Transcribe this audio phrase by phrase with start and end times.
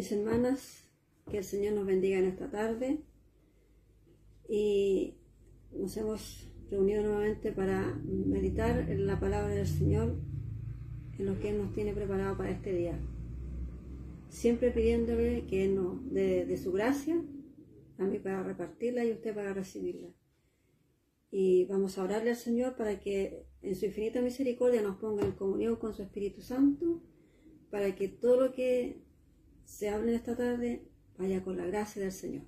[0.00, 0.88] mis hermanas,
[1.30, 3.00] que el Señor nos bendiga en esta tarde
[4.48, 5.18] y
[5.72, 10.18] nos hemos reunido nuevamente para meditar en la palabra del Señor,
[11.18, 12.98] en lo que Él nos tiene preparado para este día.
[14.30, 17.22] Siempre pidiéndole que Él nos dé de su gracia,
[17.98, 20.08] a mí para repartirla y a usted para recibirla.
[21.30, 25.32] Y vamos a orarle al Señor para que en su infinita misericordia nos ponga en
[25.32, 27.02] comunión con su Espíritu Santo,
[27.70, 29.09] para que todo lo que
[29.70, 30.82] se hable esta tarde
[31.16, 32.42] vaya con la gracia del Señor.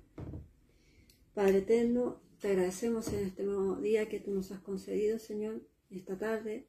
[1.33, 6.17] Padre eterno, te agradecemos en este nuevo día que tú nos has concedido, Señor, esta
[6.17, 6.67] tarde,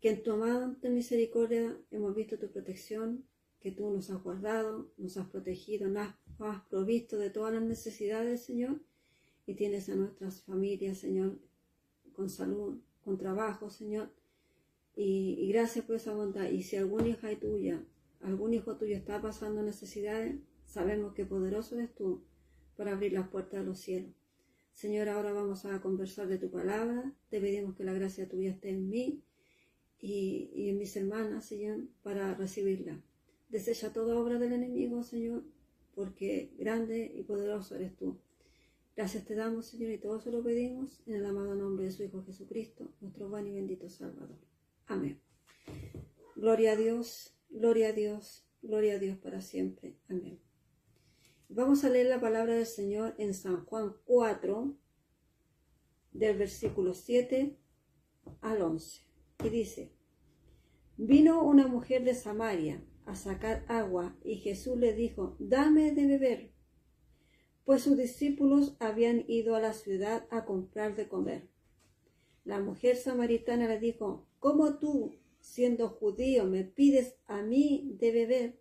[0.00, 3.26] que en tu amante misericordia hemos visto tu protección,
[3.60, 8.44] que tú nos has guardado, nos has protegido, nos has provisto de todas las necesidades,
[8.44, 8.80] Señor,
[9.46, 11.40] y tienes a nuestras familias, Señor,
[12.12, 14.10] con salud, con trabajo, Señor.
[14.94, 16.48] Y, y gracias por esa bondad.
[16.50, 17.84] Y si alguna hija tuya
[18.20, 20.36] algún hijo tuyo está pasando necesidades,
[20.66, 22.24] sabemos que poderoso eres tú
[22.76, 24.12] para abrir las puertas de los cielos.
[24.74, 27.14] Señor, ahora vamos a conversar de tu palabra.
[27.30, 29.22] Te pedimos que la gracia tuya esté en mí
[29.98, 33.00] y, en mis hermanas, Señor, para recibirla.
[33.48, 35.44] Desecha toda obra del enemigo, Señor,
[35.94, 38.18] porque grande y poderoso eres tú.
[38.94, 42.02] Gracias te damos, Señor, y todo se lo pedimos en el amado nombre de su
[42.02, 44.36] Hijo Jesucristo, nuestro buen y bendito Salvador.
[44.86, 45.18] Amén.
[46.34, 47.35] Gloria a Dios.
[47.56, 49.96] Gloria a Dios, gloria a Dios para siempre.
[50.10, 50.38] Amén.
[51.48, 54.76] Vamos a leer la palabra del Señor en San Juan 4,
[56.12, 57.56] del versículo 7
[58.42, 59.00] al 11.
[59.42, 59.94] Y dice,
[60.98, 66.52] vino una mujer de Samaria a sacar agua y Jesús le dijo, dame de beber,
[67.64, 71.48] pues sus discípulos habían ido a la ciudad a comprar de comer.
[72.44, 75.14] La mujer samaritana le dijo, ¿cómo tú,
[75.46, 78.58] siendo judío, me pides a mí de beber,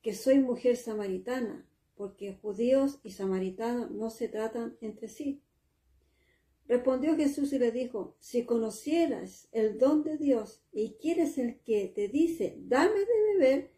[0.00, 5.42] que soy mujer samaritana, porque judíos y samaritanos no se tratan entre sí.
[6.66, 11.92] Respondió Jesús y le dijo, si conocieras el don de Dios y quieres el que
[11.94, 13.70] te dice, dame de beber,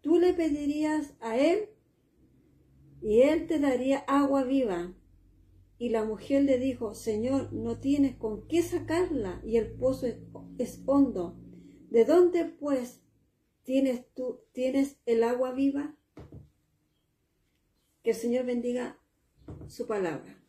[0.00, 1.68] tú le pedirías a él
[3.00, 4.92] y él te daría agua viva.
[5.78, 10.08] Y la mujer le dijo, Señor, no tienes con qué sacarla y el pozo
[10.58, 11.38] es hondo.
[11.92, 13.02] ¿De dónde pues
[13.64, 15.94] tienes tú tienes el agua viva?
[18.02, 18.98] Que el Señor bendiga
[19.68, 20.42] su palabra.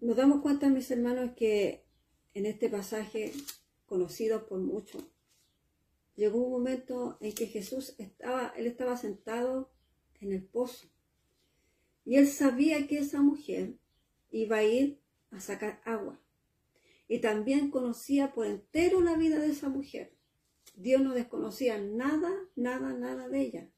[0.00, 1.84] Nos damos cuenta, mis hermanos, que
[2.32, 3.34] en este pasaje,
[3.84, 5.04] conocido por muchos,
[6.16, 9.70] llegó un momento en que Jesús estaba, él estaba sentado
[10.18, 10.86] en el pozo.
[12.06, 13.74] Y él sabía que esa mujer
[14.30, 14.98] iba a ir
[15.30, 16.23] a sacar agua
[17.14, 20.16] y también conocía por entero la vida de esa mujer.
[20.74, 23.70] Dios no desconocía nada, nada, nada de ella.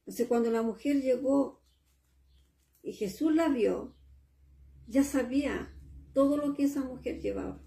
[0.00, 1.62] Entonces cuando la mujer llegó
[2.82, 3.96] y Jesús la vio,
[4.86, 5.74] ya sabía
[6.12, 7.64] todo lo que esa mujer llevaba.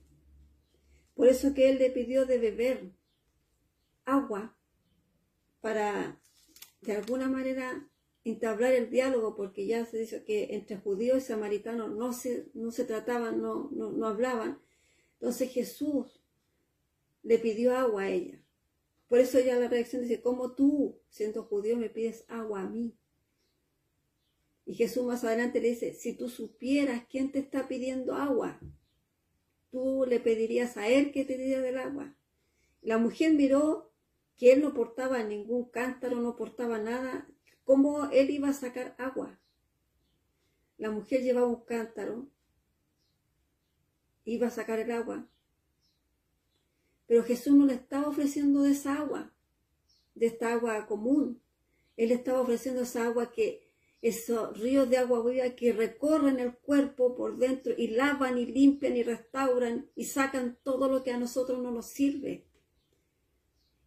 [1.16, 2.94] Por eso que él le pidió de beber
[4.06, 4.56] agua
[5.62, 6.22] para
[6.82, 7.90] de alguna manera
[8.30, 12.72] entablar el diálogo, porque ya se dice que entre judíos y samaritanos no se, no
[12.72, 14.60] se trataban, no, no, hablaban.
[15.14, 16.22] Entonces Jesús
[17.24, 18.42] le pidió agua a ella.
[19.08, 22.98] Por eso ya la reacción dice, ¿cómo tú, siendo judío, me pides agua a mí?
[24.66, 28.60] Y Jesús más adelante le dice, si tú supieras quién te está pidiendo agua,
[29.72, 32.16] tú le pedirías a él que te diera del agua.
[32.82, 33.94] La mujer miró
[34.38, 37.30] que él no portaba ningún cántaro, no portaba nada,
[37.68, 39.38] cómo él iba a sacar agua.
[40.78, 42.30] La mujer llevaba un cántaro,
[44.24, 45.28] iba a sacar el agua,
[47.08, 49.34] pero Jesús no le estaba ofreciendo de esa agua,
[50.16, 51.42] de esta agua común.
[51.98, 53.68] Él estaba ofreciendo esa agua que,
[54.02, 58.96] esos ríos de agua viva que recorren el cuerpo por dentro y lavan y limpian
[58.96, 62.46] y restauran y sacan todo lo que a nosotros no nos sirve.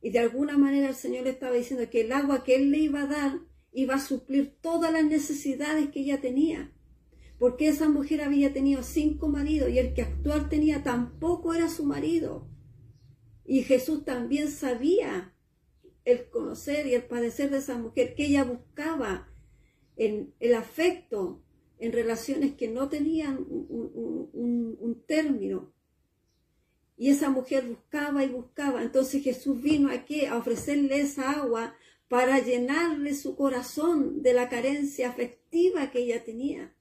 [0.02, 2.78] Y de alguna manera el Señor le estaba diciendo que el agua que Él le
[2.78, 6.72] iba a dar iba a suplir todas las necesidades que ella tenía.
[7.38, 11.84] Porque esa mujer había tenido cinco maridos y el que actual tenía tampoco era su
[11.84, 12.46] marido.
[13.46, 15.34] Y Jesús también sabía
[16.04, 19.28] el conocer y el padecer de esa mujer, que ella buscaba
[19.96, 21.42] en el afecto
[21.78, 25.72] en relaciones que no tenían un, un término.
[26.96, 28.82] Y esa mujer buscaba y buscaba.
[28.82, 31.74] Entonces Jesús vino aquí a ofrecerle esa agua
[32.10, 36.74] para llenarle su corazón de la carencia afectiva que ella tenía.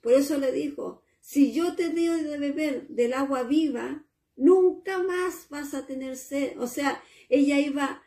[0.00, 4.08] Por eso le dijo, si yo te doy de beber del agua viva,
[4.38, 6.56] Nunca más vas a tener sed.
[6.60, 8.04] O sea, ella iba,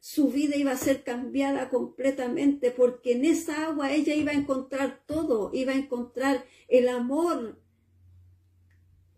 [0.00, 5.04] su vida iba a ser cambiada completamente porque en esa agua ella iba a encontrar
[5.04, 7.60] todo, iba a encontrar el amor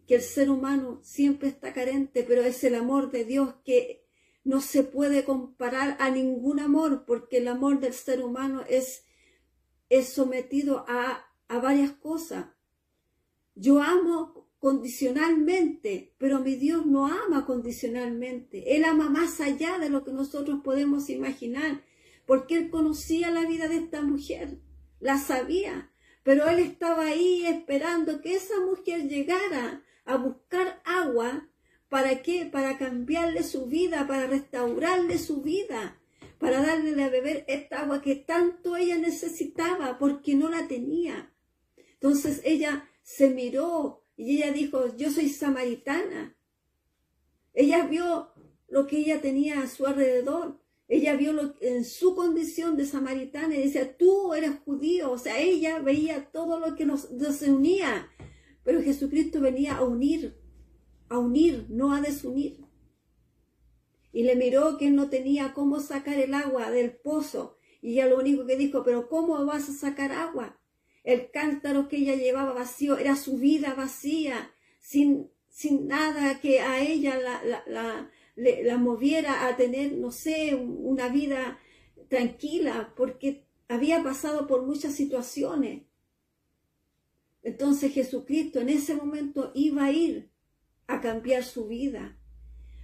[0.09, 4.05] que el ser humano siempre está carente, pero es el amor de Dios que
[4.45, 9.05] no se puede comparar a ningún amor porque el amor del ser humano es,
[9.89, 12.47] es sometido a, a varias cosas.
[13.55, 18.77] Yo amo condicionalmente, pero mi Dios no ama condicionalmente.
[18.77, 21.83] Él ama más allá de lo que nosotros podemos imaginar,
[22.27, 24.61] porque Él conocía la vida de esta mujer,
[25.01, 25.91] la sabía,
[26.23, 31.49] pero Él estaba ahí esperando que esa mujer llegara a buscar agua.
[31.91, 32.47] ¿Para qué?
[32.47, 36.01] Para cambiarle su vida, para restaurarle su vida,
[36.39, 41.35] para darle a beber esta agua que tanto ella necesitaba porque no la tenía.
[41.95, 46.37] Entonces ella se miró y ella dijo, yo soy samaritana.
[47.55, 48.31] Ella vio
[48.69, 50.61] lo que ella tenía a su alrededor.
[50.87, 55.11] Ella vio lo, en su condición de samaritana y decía, tú eres judío.
[55.11, 58.09] O sea, ella veía todo lo que nos, nos unía.
[58.63, 60.39] Pero Jesucristo venía a unir,
[61.11, 62.65] a unir, no a desunir.
[64.13, 67.59] Y le miró que él no tenía cómo sacar el agua del pozo.
[67.83, 70.59] Y ella lo único que dijo, pero ¿cómo vas a sacar agua?
[71.05, 76.81] El cántaro que ella llevaba vacío era su vida vacía, sin, sin nada que a
[76.81, 81.59] ella la, la, la, moviera a tener, no sé, una vida
[82.09, 85.83] tranquila, porque había pasado por muchas situaciones.
[87.43, 90.31] Entonces Jesucristo en ese momento iba a ir
[90.93, 92.17] a cambiar su vida,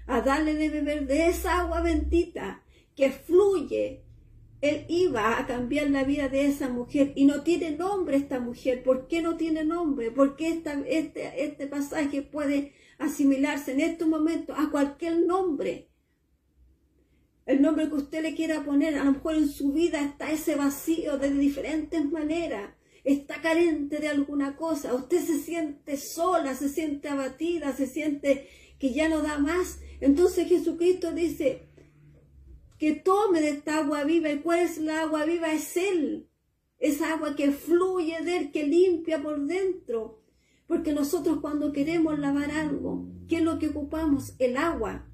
[0.06, 2.62] a darle de beber de esa agua bendita
[2.94, 4.06] que fluye
[4.60, 8.82] él iba a cambiar la vida de esa mujer y no tiene nombre esta mujer.
[8.82, 10.10] ¿Por qué no tiene nombre?
[10.10, 15.88] Porque esta, este, este pasaje puede asimilarse en estos momentos a cualquier nombre.
[17.44, 20.56] El nombre que usted le quiera poner, a lo mejor en su vida está ese
[20.56, 22.70] vacío de diferentes maneras.
[23.06, 24.92] Está carente de alguna cosa.
[24.92, 28.48] Usted se siente sola, se siente abatida, se siente
[28.80, 29.78] que ya no da más.
[30.00, 31.68] Entonces Jesucristo dice,
[32.78, 34.30] que tome de esta agua viva.
[34.30, 35.52] ¿Y cuál es la agua viva?
[35.52, 36.28] Es Él.
[36.80, 40.20] Esa agua que fluye de Él, que limpia por dentro.
[40.66, 44.34] Porque nosotros cuando queremos lavar algo, ¿qué es lo que ocupamos?
[44.40, 45.08] El agua.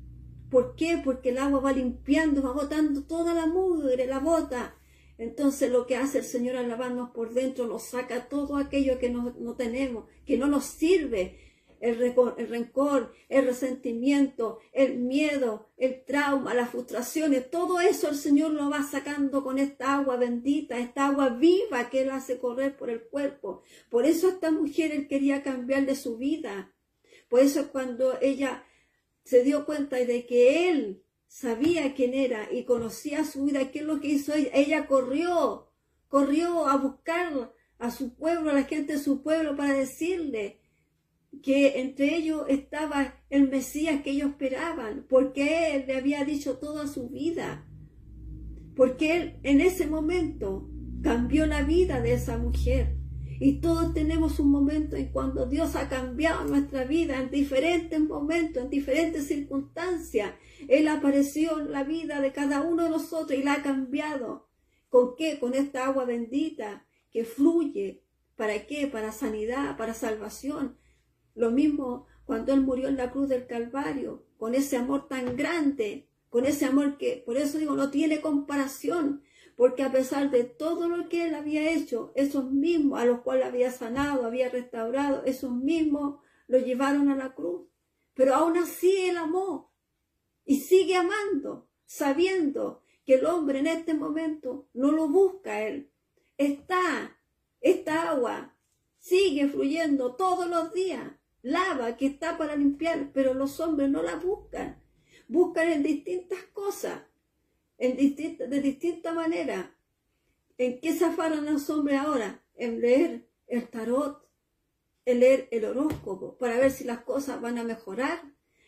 [0.51, 0.99] ¿Por qué?
[1.05, 4.77] Porque el agua va limpiando, va botando toda la mugre, la bota.
[5.23, 9.09] Entonces lo que hace el Señor al lavarnos por dentro, nos saca todo aquello que
[9.09, 11.39] no, tenemos, que no nos sirve,
[11.79, 11.97] el,
[12.49, 18.83] rencor, el resentimiento, el miedo, el trauma, las frustraciones, todo eso el Señor lo va
[18.83, 23.63] sacando con esta agua bendita, esta agua viva que Él hace correr por el cuerpo.
[23.91, 26.75] Por eso esta mujer Él quería cambiar de su vida.
[27.29, 28.65] Por eso cuando ella
[29.23, 33.87] se dio cuenta de que Él sabía quién era y conocía su vida, ¿qué es
[33.87, 34.51] lo que hizo ella?
[34.53, 35.71] Ella corrió,
[36.09, 40.61] corrió a buscar a su pueblo, a la gente de su pueblo para decirle,
[41.43, 46.87] que entre ellos estaba el Mesías que ellos esperaban, porque Él le había dicho toda
[46.87, 47.67] su vida,
[48.77, 50.69] porque Él en ese momento
[51.03, 52.99] cambió la vida de esa mujer.
[53.41, 58.63] Y todos tenemos un momento en cuando Dios ha cambiado nuestra vida en diferentes momentos,
[58.63, 60.35] en diferentes circunstancias.
[60.69, 64.49] Él apareció en la vida de cada uno de nosotros y la ha cambiado.
[64.89, 65.39] ¿Con qué?
[65.39, 68.03] Con esta agua bendita que fluye.
[68.37, 68.87] ¿Para qué?
[68.87, 70.79] Para sanidad, para salvación,
[71.35, 76.09] lo mismo cuando Él murió en la cruz del Calvario, con ese amor tan grande,
[76.29, 79.23] con ese amor que, por eso digo, no tiene comparación,
[79.57, 83.47] porque a pesar de todo lo que Él había hecho, esos mismos a los cuales
[83.47, 87.69] había sanado, había restaurado, esos mismos lo llevaron a la cruz.
[88.15, 89.72] Pero aún así Él amó
[90.45, 95.91] y sigue amando, sabiendo que el hombre en este momento no lo busca Él.
[96.37, 97.19] Está,
[97.61, 98.57] esta agua
[98.99, 104.17] sigue fluyendo todos los días lava, que está para limpiar, pero los hombres no la
[104.17, 104.81] buscan.
[105.29, 107.03] Buscan en distintas cosas,
[107.79, 109.77] en de distinta manera.
[110.59, 112.45] ¿En qué zafaron los hombres ahora?
[112.55, 114.29] En leer el tarot,
[115.05, 118.23] en leer el horóscopo, para ver si las cosas van a mejorar,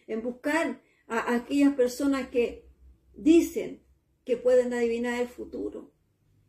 [0.06, 2.66] en buscar a aquellas personas que
[3.14, 3.82] dicen
[4.24, 5.92] que pueden adivinar el futuro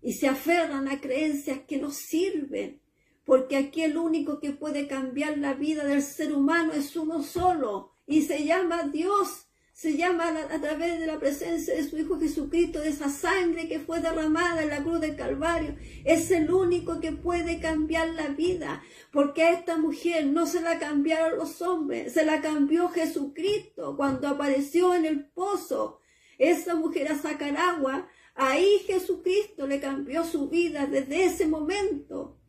[0.01, 2.81] y se aferran a creencias que no sirven
[3.25, 7.91] porque aquí el único que puede cambiar la vida del ser humano es uno solo
[8.05, 9.44] y se llama Dios.
[9.75, 13.81] Se llama a, través de la presencia de su Hijo Jesucristo, de esa sangre que
[13.81, 15.75] fue derramada en la cruz del Calvario.
[16.05, 20.79] Es el único que puede cambiar la vida, porque a esta mujer no se la
[20.79, 25.99] cambiaron los hombres, se la cambió Jesucristo cuando apareció en el pozo.
[26.37, 32.39] Esa mujer a sacar agua, ahí Jesucristo le cambió su vida desde ese momento.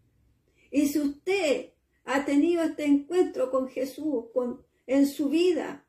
[0.71, 1.73] Y si usted
[2.05, 5.86] ha tenido este encuentro con Jesús con, en su vida,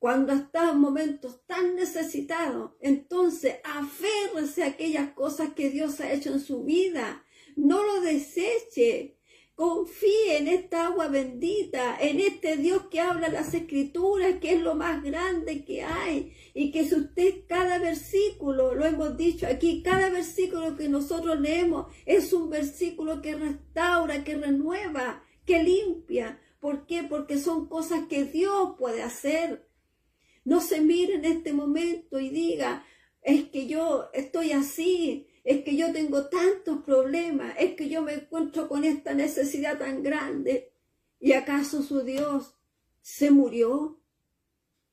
[0.00, 6.32] cuando está en momentos tan necesitados, entonces aférrese a aquellas cosas que Dios ha hecho
[6.32, 7.22] en su vida.
[7.54, 9.18] No lo deseche.
[9.54, 14.74] Confíe en esta agua bendita, en este Dios que habla las escrituras, que es lo
[14.74, 16.32] más grande que hay.
[16.54, 21.92] Y que si usted cada versículo, lo hemos dicho aquí, cada versículo que nosotros leemos
[22.06, 26.40] es un versículo que restaura, que renueva, que limpia.
[26.58, 27.02] ¿Por qué?
[27.02, 29.69] Porque son cosas que Dios puede hacer.
[30.44, 32.84] No se mire en este momento y diga,
[33.22, 38.14] es que yo estoy así, es que yo tengo tantos problemas, es que yo me
[38.14, 40.72] encuentro con esta necesidad tan grande.
[41.18, 42.56] ¿Y acaso su Dios
[43.02, 44.00] se murió?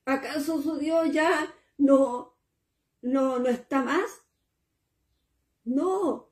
[0.06, 2.38] ¿Acaso su Dios ya no,
[3.02, 4.24] no, no está más?
[5.64, 6.32] No,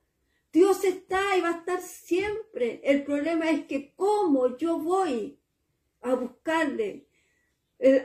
[0.52, 2.80] Dios está y va a estar siempre.
[2.84, 5.38] El problema es que cómo yo voy
[6.02, 7.08] a buscarle.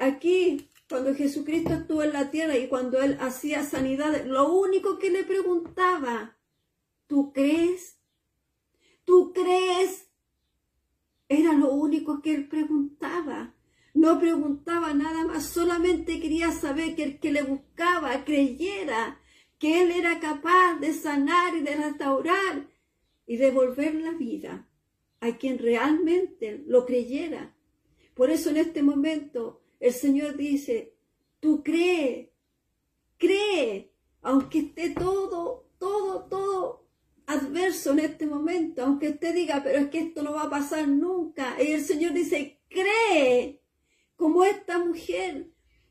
[0.01, 5.09] Aquí cuando Jesucristo estuvo en la tierra y cuando él hacía sanidad, lo único que
[5.09, 6.37] le preguntaba,
[7.07, 7.97] ¿tú crees?
[9.05, 10.11] ¿Tú crees?
[11.29, 13.55] Era lo único que él preguntaba.
[13.95, 19.21] No preguntaba nada más, solamente quería saber que el que le buscaba creyera
[19.61, 22.69] que él era capaz de sanar y de restaurar
[23.27, 24.69] y devolver la vida
[25.21, 27.55] a quien realmente lo creyera.
[28.15, 30.95] Por eso en este momento el Señor dice,
[31.41, 32.33] tú cree,
[33.17, 36.87] cree, aunque esté todo, todo, todo
[37.27, 40.87] adverso en este momento, aunque usted diga, pero es que esto no va a pasar
[40.87, 41.57] nunca.
[41.63, 43.63] Y el Señor dice, cree,
[44.17, 45.49] como esta mujer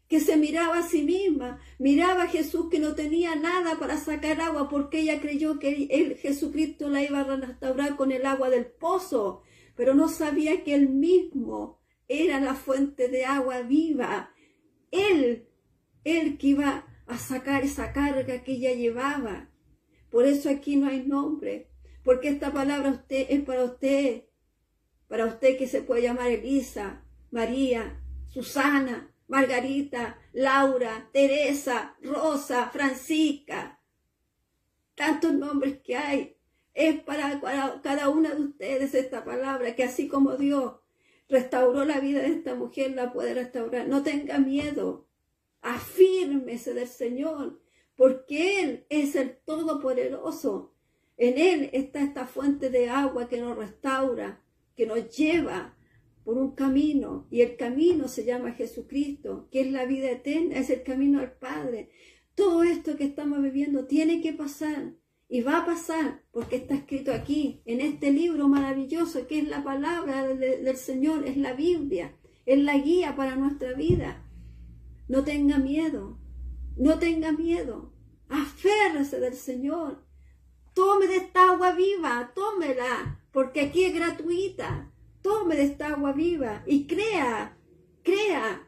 [0.07, 4.41] que se miraba a sí misma, miraba a Jesús que no tenía nada para sacar
[4.41, 8.65] agua porque ella creyó que él, Jesucristo la iba a restaurar con el agua del
[8.65, 9.43] pozo,
[9.75, 11.78] pero no sabía que él mismo
[12.09, 14.33] era la fuente de agua viva.
[14.91, 15.47] Él,
[16.03, 19.49] él que iba a sacar esa carga que ella llevaba.
[20.09, 21.69] Por eso aquí no hay nombre,
[22.03, 24.25] porque esta palabra usted es para usted,
[25.07, 33.79] para usted que se puede llamar Elisa, María, Susana, Margarita, Laura, Teresa, Rosa, Francisca.
[34.95, 36.35] Tantos nombres que hay.
[36.73, 37.39] Es para
[37.83, 40.73] cada una de ustedes esta palabra, que así como Dios
[41.29, 43.87] restauró la vida de esta mujer, la puede restaurar.
[43.87, 45.07] No tenga miedo.
[45.61, 47.61] Afírmese del Señor,
[47.95, 50.73] porque Él es el Todopoderoso.
[51.17, 54.41] En Él está esta fuente de agua que nos restaura,
[54.75, 55.77] que nos lleva
[56.23, 57.27] por un camino.
[57.29, 61.33] Y el camino se llama Jesucristo, que es la vida eterna, es el camino al
[61.33, 61.89] Padre.
[62.35, 64.93] Todo esto que estamos viviendo tiene que pasar.
[65.31, 69.63] Y va a pasar porque está escrito aquí, en este libro maravilloso que es la
[69.63, 72.17] palabra del, Señor, es la Biblia,
[72.47, 74.25] es la guía para nuestra vida.
[75.07, 76.17] No tenga miedo,
[76.77, 77.93] no tenga miedo,
[78.27, 80.03] aférrese del Señor.
[80.73, 84.91] Tome de esta agua viva, tómela, porque aquí es gratuita.
[85.21, 87.55] Tome de esta agua viva y crea,
[88.01, 88.67] crea.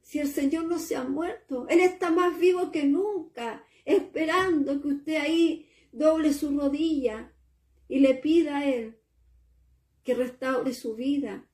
[0.00, 4.88] Si el Señor no se ha muerto, Él está más vivo que nunca, esperando que
[4.88, 7.32] usted ahí doble su rodilla
[7.88, 8.98] y le pida a Él
[10.02, 11.46] que restaure su vida,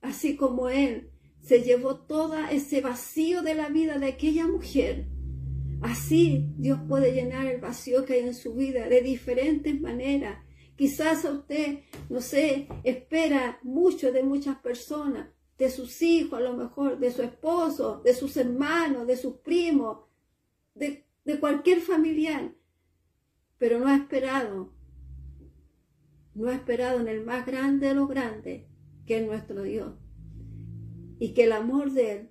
[0.00, 1.10] así como Él
[1.40, 5.06] se llevó todo ese vacío de la vida de aquella mujer.
[5.82, 10.38] Así Dios puede llenar el vacío que hay en su vida de diferentes maneras.
[10.76, 16.54] Quizás a usted, no sé, espera mucho de muchas personas, de sus hijos a lo
[16.54, 20.00] mejor, de su esposo, de sus hermanos, de sus primos,
[20.74, 22.52] de, de cualquier familiar
[23.58, 24.72] pero no ha esperado,
[26.34, 28.66] no ha esperado en el más grande de los grandes,
[29.06, 29.94] que es nuestro Dios.
[31.18, 32.30] Y que el amor de Él,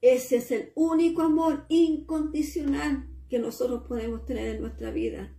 [0.00, 5.36] ese es el único amor incondicional que nosotros podemos tener en nuestra vida.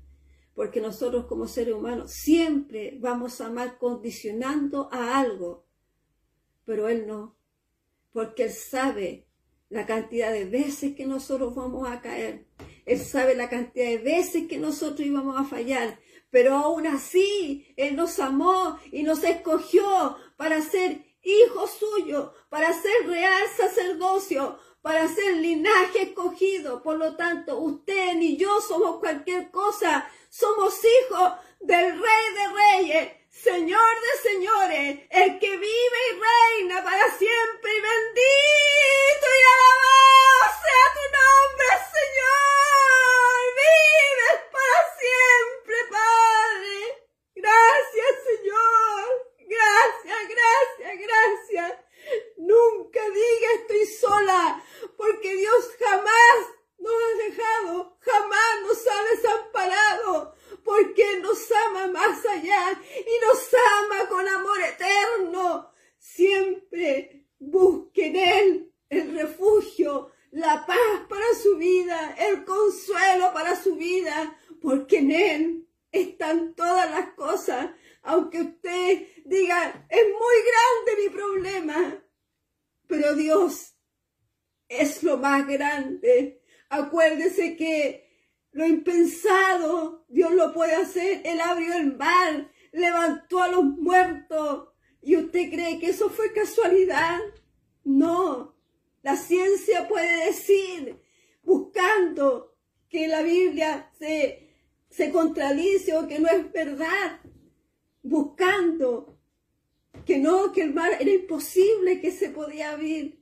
[0.53, 5.65] Porque nosotros como seres humanos siempre vamos a amar condicionando a algo,
[6.63, 7.37] pero Él no,
[8.13, 9.27] porque Él sabe
[9.69, 12.45] la cantidad de veces que nosotros vamos a caer.
[12.85, 15.99] Él sabe la cantidad de veces que nosotros íbamos a fallar,
[16.29, 23.07] pero aún así Él nos amó y nos escogió para ser hijos suyos, para ser
[23.07, 26.83] real sacerdocio, para ser linaje escogido.
[26.83, 30.07] Por lo tanto, usted ni yo somos cualquier cosa.
[30.29, 36.19] Somos hijos del Rey de Reyes, Señor de Señores, el que vive y
[36.61, 40.05] reina para siempre y bendito y alabado
[40.61, 42.35] sea tu nombre, Señor.
[43.61, 46.77] Vives para siempre, Padre.
[47.35, 49.25] Gracias, Señor.
[49.47, 51.85] Gracias, gracias, gracias.
[52.37, 54.63] Nunca diga estoy sola,
[54.97, 56.37] porque Dios jamás
[56.77, 63.49] nos ha dejado, jamás nos ha desamparado, porque nos ama más allá y nos
[63.79, 65.71] ama con amor eterno.
[65.97, 70.11] Siempre busque en Él el refugio,
[70.63, 77.13] paz para su vida, el consuelo para su vida, porque en Él están todas las
[77.15, 77.71] cosas.
[78.03, 82.03] Aunque usted diga, es muy grande mi problema,
[82.87, 83.75] pero Dios
[84.69, 86.43] es lo más grande.
[86.69, 88.05] Acuérdese que
[88.51, 91.21] lo impensado, Dios lo puede hacer.
[91.25, 94.69] Él abrió el mar, levantó a los muertos.
[95.01, 97.19] ¿Y usted cree que eso fue casualidad?
[97.83, 98.54] No.
[99.05, 100.99] La ciencia puede decir,
[101.43, 102.55] buscando
[102.89, 104.49] que la Biblia se,
[104.89, 107.19] se contradice o que no es verdad,
[108.01, 109.19] buscando
[110.07, 113.19] que no, que el mar era imposible que se podía abrir.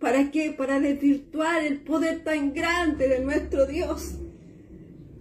[0.00, 0.50] ¿Para qué?
[0.58, 4.16] Para desvirtuar el poder tan grande de nuestro Dios.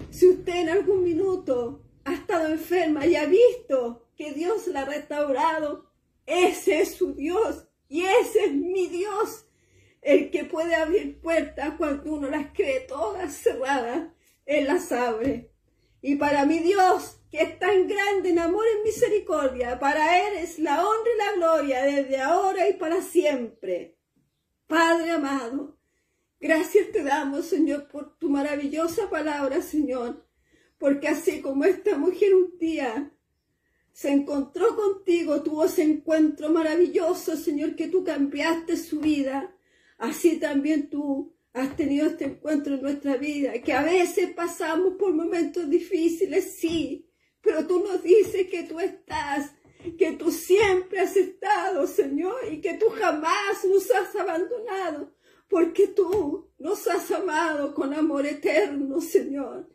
[0.09, 4.85] Si usted en algún minuto ha estado enferma y ha visto que Dios la ha
[4.85, 5.91] restaurado,
[6.25, 9.47] ese es su Dios y ese es mi Dios,
[10.01, 14.13] el que puede abrir puertas cuando uno las cree todas cerradas,
[14.45, 15.51] Él las abre.
[16.01, 20.59] Y para mi Dios, que es tan grande en amor y misericordia, para Él es
[20.59, 23.97] la honra y la gloria desde ahora y para siempre.
[24.67, 25.75] Padre amado,
[26.39, 30.27] gracias te damos, Señor, por tu maravillosa palabra, Señor,
[30.77, 33.11] porque así como esta mujer un día
[33.91, 39.55] se encontró contigo, tuvo ese encuentro maravilloso, Señor, que tú cambiaste su vida,
[39.97, 45.13] así también tú has tenido este encuentro en nuestra vida, que a veces pasamos por
[45.13, 47.09] momentos difíciles, sí,
[47.41, 49.51] pero tú nos dices que tú estás
[49.97, 55.13] que tú siempre has estado, Señor, y que tú jamás nos has abandonado,
[55.47, 59.69] porque tú nos has amado con amor eterno, Señor.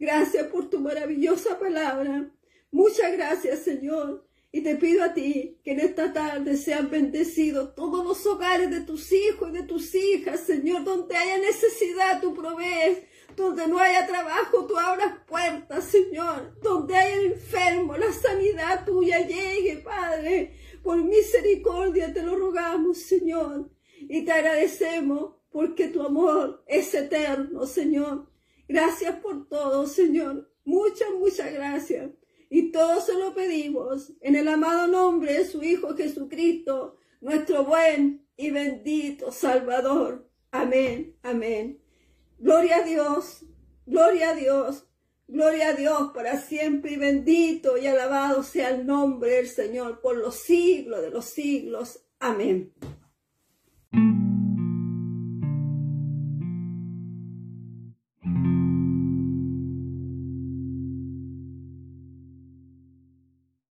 [0.00, 2.30] Gracias por tu maravillosa palabra.
[2.72, 4.26] Muchas gracias, Señor.
[4.50, 8.80] Y te pido a ti que en esta tarde sean bendecidos todos los hogares de
[8.80, 12.98] tus hijos y de tus hijas, Señor, donde haya necesidad, tú provees
[13.36, 16.58] donde no haya trabajo, tú abras puertas, Señor.
[16.62, 20.54] Donde haya enfermo, la sanidad tuya llegue, Padre.
[20.82, 23.70] Por misericordia te lo rogamos, Señor.
[24.00, 28.26] Y te agradecemos porque tu amor es eterno, Señor.
[28.68, 30.50] Gracias por todo, Señor.
[30.64, 32.10] Muchas, muchas gracias.
[32.54, 38.26] Y todo se lo pedimos en el amado nombre de su Hijo Jesucristo, nuestro buen
[38.36, 40.28] y bendito Salvador.
[40.50, 41.80] Amén, amén.
[42.38, 43.46] Gloria a Dios,
[43.86, 44.86] gloria a Dios,
[45.28, 50.18] gloria a Dios para siempre y bendito y alabado sea el nombre del Señor por
[50.18, 52.04] los siglos de los siglos.
[52.18, 52.74] Amén.